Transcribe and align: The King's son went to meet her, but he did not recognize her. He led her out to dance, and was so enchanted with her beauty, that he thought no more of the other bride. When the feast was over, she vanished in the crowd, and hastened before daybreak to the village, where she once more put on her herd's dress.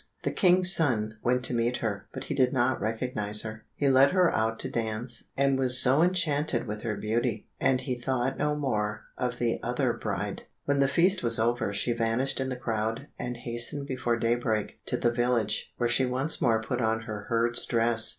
The 0.23 0.31
King's 0.31 0.73
son 0.73 1.19
went 1.21 1.43
to 1.43 1.53
meet 1.53 1.77
her, 1.77 2.07
but 2.11 2.23
he 2.23 2.33
did 2.33 2.51
not 2.51 2.81
recognize 2.81 3.43
her. 3.43 3.65
He 3.75 3.87
led 3.87 4.13
her 4.13 4.33
out 4.33 4.57
to 4.61 4.67
dance, 4.71 5.25
and 5.37 5.59
was 5.59 5.77
so 5.77 6.01
enchanted 6.01 6.65
with 6.65 6.81
her 6.81 6.95
beauty, 6.95 7.45
that 7.59 7.81
he 7.81 7.93
thought 7.93 8.35
no 8.35 8.55
more 8.55 9.03
of 9.15 9.37
the 9.37 9.59
other 9.61 9.93
bride. 9.93 10.41
When 10.65 10.79
the 10.79 10.87
feast 10.87 11.21
was 11.21 11.37
over, 11.37 11.71
she 11.71 11.93
vanished 11.93 12.39
in 12.41 12.49
the 12.49 12.55
crowd, 12.55 13.09
and 13.19 13.37
hastened 13.37 13.85
before 13.85 14.17
daybreak 14.17 14.79
to 14.87 14.97
the 14.97 15.11
village, 15.11 15.71
where 15.77 15.87
she 15.87 16.07
once 16.07 16.41
more 16.41 16.63
put 16.63 16.81
on 16.81 17.01
her 17.01 17.25
herd's 17.29 17.63
dress. 17.67 18.09